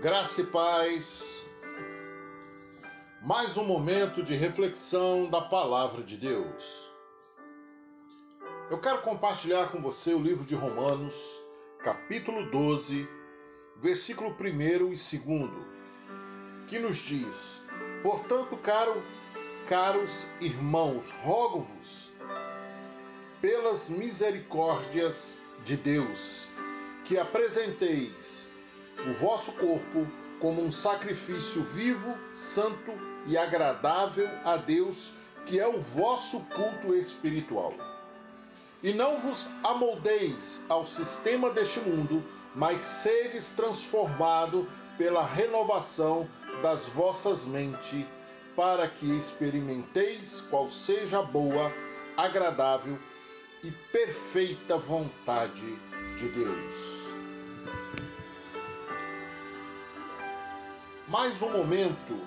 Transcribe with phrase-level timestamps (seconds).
[0.00, 1.50] Graça e paz.
[3.20, 6.92] Mais um momento de reflexão da palavra de Deus.
[8.70, 11.16] Eu quero compartilhar com você o livro de Romanos,
[11.82, 13.08] capítulo 12,
[13.78, 15.50] versículo 1 e 2,
[16.68, 17.64] que nos diz:
[18.00, 19.02] Portanto, caro,
[19.68, 22.12] caros irmãos, rogo-vos,
[23.40, 26.48] pelas misericórdias de Deus,
[27.04, 28.48] que apresenteis
[29.06, 30.06] o vosso corpo
[30.40, 32.92] como um sacrifício vivo, santo
[33.26, 35.12] e agradável a Deus,
[35.46, 37.74] que é o vosso culto espiritual.
[38.82, 42.24] E não vos amoldeis ao sistema deste mundo,
[42.54, 46.28] mas sedes transformado pela renovação
[46.62, 48.04] das vossas mentes,
[48.54, 51.72] para que experimenteis qual seja a boa,
[52.16, 52.98] agradável
[53.62, 55.76] e perfeita vontade
[56.16, 57.17] de Deus.
[61.08, 62.20] Mais um momento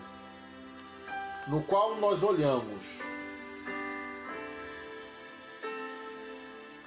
[1.47, 2.99] no qual nós olhamos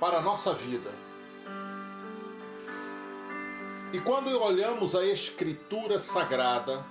[0.01, 0.91] para a nossa vida.
[3.93, 6.85] E quando olhamos a Escritura Sagrada,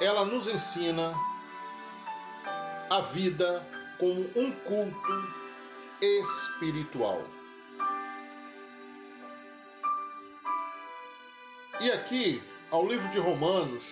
[0.00, 1.14] ela nos ensina
[2.90, 3.64] a vida
[3.98, 5.34] como um culto
[6.00, 7.22] espiritual.
[11.80, 13.84] E aqui ao livro de Romanos,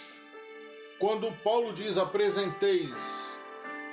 [0.98, 3.38] quando Paulo diz: apresenteis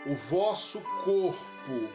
[0.06, 1.90] o vosso corpo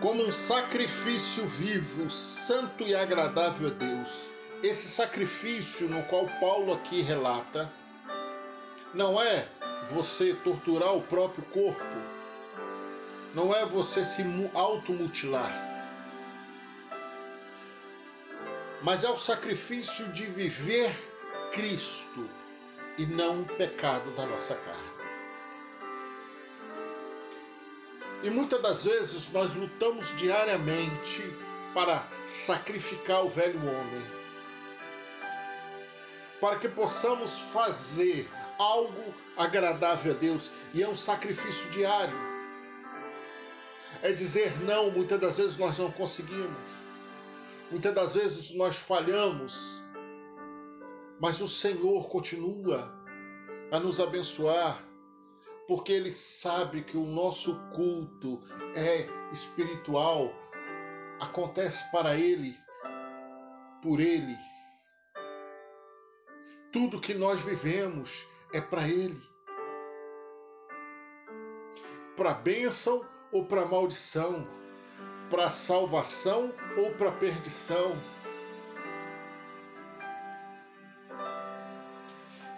[0.00, 4.34] como um sacrifício vivo, santo e agradável a Deus.
[4.62, 7.70] Esse sacrifício no qual Paulo aqui relata
[8.92, 9.46] não é
[9.90, 11.84] você torturar o próprio corpo,
[13.34, 14.22] não é você se
[14.54, 15.75] automutilar
[18.82, 20.90] mas é o sacrifício de viver
[21.52, 22.28] Cristo
[22.98, 24.96] e não o pecado da nossa carne.
[28.22, 31.22] E muitas das vezes nós lutamos diariamente
[31.74, 34.02] para sacrificar o velho homem,
[36.40, 38.28] para que possamos fazer
[38.58, 42.18] algo agradável a Deus, e é um sacrifício diário.
[44.02, 46.85] É dizer não, muitas das vezes nós não conseguimos
[47.70, 49.84] Muitas das vezes nós falhamos,
[51.20, 52.92] mas o Senhor continua
[53.72, 54.84] a nos abençoar,
[55.66, 58.40] porque Ele sabe que o nosso culto
[58.76, 60.32] é espiritual,
[61.20, 62.56] acontece para Ele,
[63.82, 64.36] por Ele.
[66.72, 69.20] Tudo que nós vivemos é para Ele.
[72.16, 74.46] Para bênção ou para maldição
[75.30, 77.96] para salvação ou para perdição.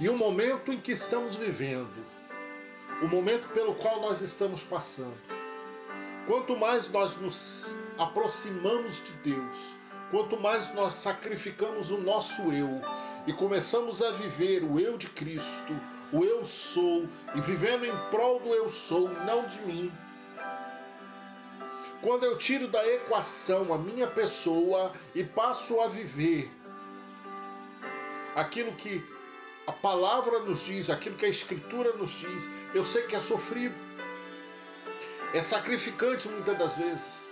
[0.00, 2.04] E o momento em que estamos vivendo,
[3.02, 5.16] o momento pelo qual nós estamos passando,
[6.26, 9.76] quanto mais nós nos aproximamos de Deus,
[10.10, 12.80] quanto mais nós sacrificamos o nosso eu
[13.26, 15.72] e começamos a viver o eu de Cristo,
[16.12, 19.92] o eu sou, e vivendo em prol do eu sou, não de mim,
[22.02, 26.50] quando eu tiro da equação a minha pessoa e passo a viver
[28.34, 29.04] aquilo que
[29.66, 33.74] a palavra nos diz, aquilo que a escritura nos diz, eu sei que é sofrido.
[35.34, 37.28] É sacrificante muitas das vezes,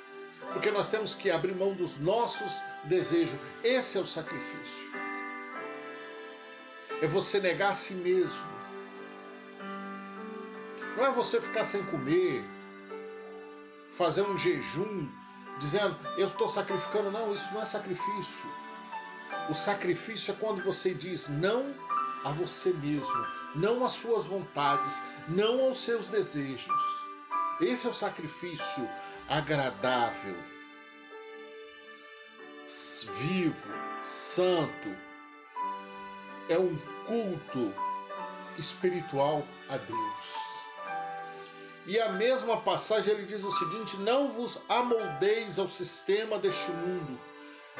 [0.53, 3.39] porque nós temos que abrir mão dos nossos desejos.
[3.65, 4.91] Esse é o sacrifício.
[7.01, 8.57] É você negar a si mesmo.
[10.97, 12.45] Não é você ficar sem comer,
[13.97, 15.09] fazer um jejum,
[15.59, 17.11] dizendo eu estou sacrificando.
[17.11, 18.51] Não, isso não é sacrifício.
[19.49, 21.75] O sacrifício é quando você diz não
[22.25, 26.83] a você mesmo, não às suas vontades, não aos seus desejos.
[27.61, 28.89] Esse é o sacrifício
[29.29, 30.37] agradável,
[33.19, 33.69] vivo,
[34.01, 34.89] santo.
[36.49, 36.77] É um
[37.07, 37.73] culto
[38.59, 40.56] espiritual a Deus.
[41.87, 47.19] E a mesma passagem ele diz o seguinte: Não vos amoldeis ao sistema deste mundo,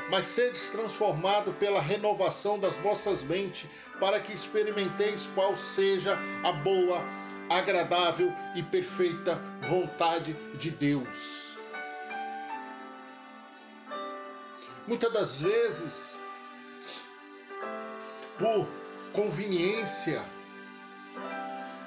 [0.09, 3.69] mas sedes transformado pela renovação das vossas mentes,
[3.99, 7.03] para que experimenteis qual seja a boa,
[7.51, 11.59] agradável e perfeita vontade de Deus.
[14.87, 16.11] Muitas das vezes,
[18.39, 18.69] por
[19.13, 20.25] conveniência,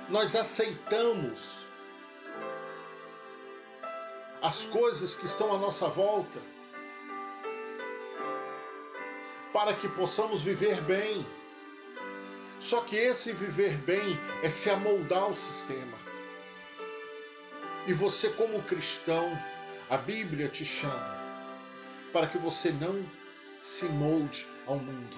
[0.09, 1.68] nós aceitamos
[4.41, 6.39] as coisas que estão à nossa volta.
[9.53, 11.25] para que possamos viver bem.
[12.59, 15.97] Só que esse viver bem é se amoldar ao sistema.
[17.87, 19.37] E você, como cristão,
[19.89, 21.17] a Bíblia te chama
[22.11, 23.03] para que você não
[23.59, 25.17] se molde ao mundo.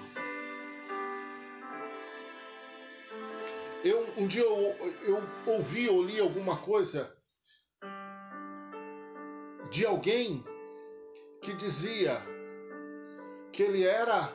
[3.84, 7.12] Eu, um dia eu, eu ouvi ou li alguma coisa
[9.72, 10.44] de alguém
[11.40, 12.22] que dizia
[13.50, 14.30] que ele era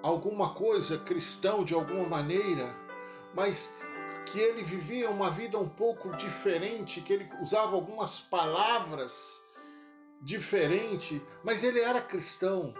[0.00, 2.72] alguma coisa cristão de alguma maneira,
[3.34, 3.76] mas
[4.26, 9.44] que ele vivia uma vida um pouco diferente, que ele usava algumas palavras
[10.20, 12.72] diferentes, mas ele era cristão.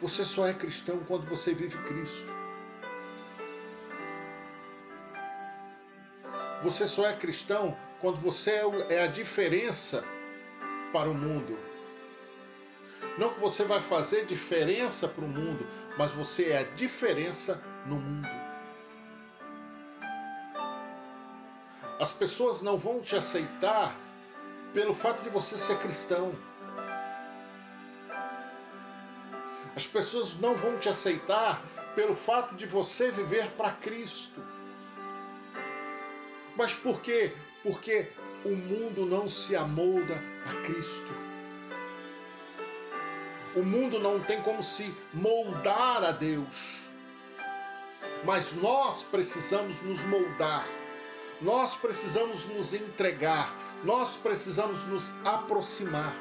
[0.00, 2.37] Você só é cristão quando você vive Cristo.
[6.62, 10.04] Você só é cristão quando você é, é a diferença
[10.92, 11.58] para o mundo.
[13.16, 15.66] Não que você vai fazer diferença para o mundo,
[15.96, 18.28] mas você é a diferença no mundo.
[22.00, 23.96] As pessoas não vão te aceitar
[24.72, 26.32] pelo fato de você ser cristão.
[29.74, 31.62] As pessoas não vão te aceitar
[31.94, 34.40] pelo fato de você viver para Cristo.
[36.58, 37.32] Mas por quê?
[37.62, 38.08] Porque
[38.44, 41.14] o mundo não se amolda a Cristo.
[43.54, 46.80] O mundo não tem como se moldar a Deus.
[48.24, 50.66] Mas nós precisamos nos moldar.
[51.40, 53.54] Nós precisamos nos entregar.
[53.84, 56.12] Nós precisamos nos aproximar.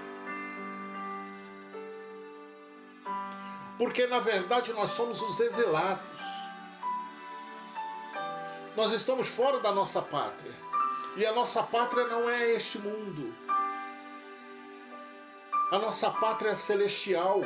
[3.79, 6.46] Porque na verdade nós somos os exilados.
[8.77, 10.53] Nós estamos fora da nossa pátria.
[11.15, 13.33] E a nossa pátria não é este mundo.
[15.71, 17.41] A nossa pátria é celestial.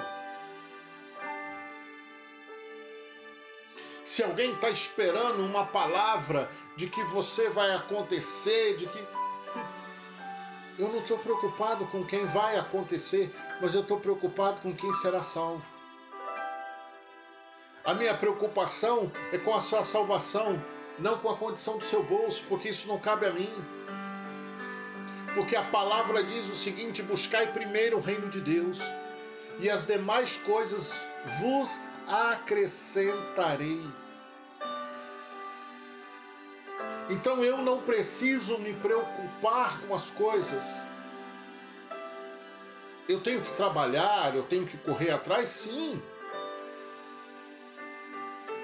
[4.04, 9.00] Se alguém está esperando uma palavra de que você vai acontecer, de que.
[10.78, 15.22] Eu não estou preocupado com quem vai acontecer, mas eu estou preocupado com quem será
[15.22, 15.66] salvo.
[17.84, 20.60] A minha preocupação é com a sua salvação,
[21.02, 23.50] não com a condição do seu bolso, porque isso não cabe a mim.
[25.34, 28.80] Porque a palavra diz o seguinte: buscai primeiro o reino de Deus,
[29.60, 30.96] e as demais coisas
[31.40, 33.82] vos acrescentarei.
[37.10, 40.84] Então eu não preciso me preocupar com as coisas.
[43.10, 46.02] Eu tenho que trabalhar, eu tenho que correr atrás, sim.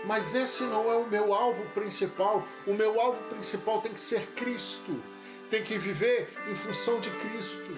[0.07, 2.43] Mas esse não é o meu alvo principal.
[2.65, 4.99] O meu alvo principal tem que ser Cristo
[5.49, 7.77] tem que viver em função de Cristo.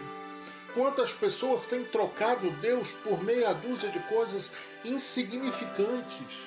[0.74, 4.52] Quantas pessoas têm trocado Deus por meia dúzia de coisas
[4.86, 6.38] insignificantes?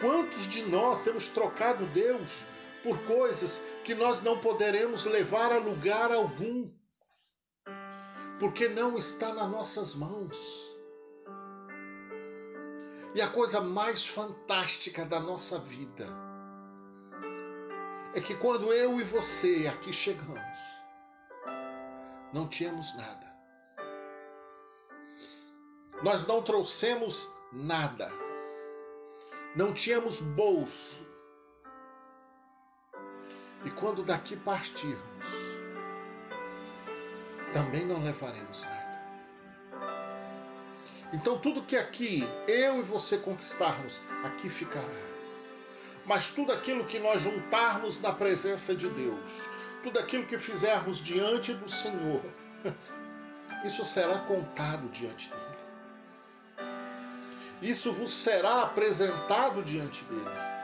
[0.00, 2.44] Quantos de nós temos trocado Deus
[2.82, 6.70] por coisas que nós não poderemos levar a lugar algum?
[8.38, 10.63] Porque não está nas nossas mãos.
[13.14, 16.06] E a coisa mais fantástica da nossa vida
[18.12, 20.58] é que quando eu e você aqui chegamos,
[22.32, 23.34] não tínhamos nada.
[26.02, 28.10] Nós não trouxemos nada.
[29.54, 31.06] Não tínhamos bolso.
[33.64, 35.26] E quando daqui partirmos,
[37.52, 38.83] também não levaremos nada.
[41.14, 44.88] Então, tudo que aqui eu e você conquistarmos, aqui ficará.
[46.04, 49.48] Mas tudo aquilo que nós juntarmos na presença de Deus,
[49.84, 52.20] tudo aquilo que fizermos diante do Senhor,
[53.64, 55.44] isso será contado diante dele.
[57.62, 60.54] Isso vos será apresentado diante dele.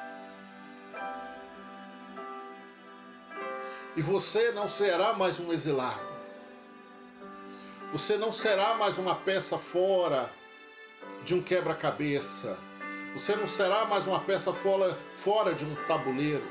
[3.94, 6.10] E você não será mais um exilado.
[7.92, 10.39] Você não será mais uma peça fora
[11.24, 12.58] de um quebra-cabeça
[13.12, 16.46] você não será mais uma peça fora, fora de um tabuleiro,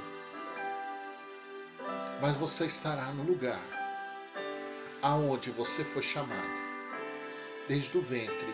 [2.22, 3.62] mas você estará no lugar
[5.02, 6.52] aonde você foi chamado
[7.70, 8.54] desde o ventre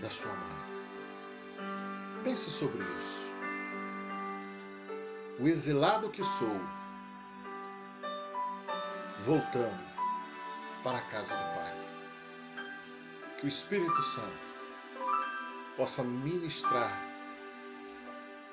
[0.00, 0.70] da sua mãe.
[2.24, 3.30] Pense sobre isso.
[5.38, 6.58] O exilado que sou,
[9.26, 9.90] voltando
[10.82, 11.74] para a casa do Pai.
[13.38, 14.49] Que o Espírito Santo
[15.80, 16.92] possa ministrar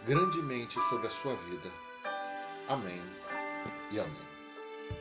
[0.05, 1.69] grandemente sobre a sua vida.
[2.69, 3.01] Amém
[3.91, 4.36] e amém.